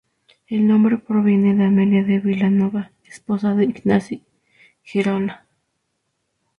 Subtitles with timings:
[0.47, 4.23] El nombre proviene de Amelia de Vilanova, esposa de Ignasi
[4.81, 5.45] Girona.